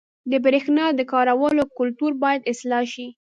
•د 0.31 0.33
برېښنا 0.45 0.85
د 0.93 1.01
کارولو 1.11 1.63
کلتور 1.77 2.11
باید 2.23 2.47
اصلاح 2.51 2.83
شي. 2.93 3.07